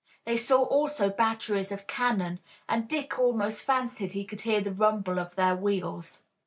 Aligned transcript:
They 0.25 0.35
saw 0.35 0.63
also 0.63 1.11
batteries 1.11 1.71
of 1.71 1.85
cannon, 1.85 2.39
and 2.67 2.87
Dick 2.87 3.19
almost 3.19 3.61
fancied 3.61 4.13
he 4.13 4.25
could 4.25 4.41
hear 4.41 4.59
the 4.61 4.73
rumble 4.73 5.19
of 5.19 5.35
their 5.35 5.55
wheels. 5.55 6.23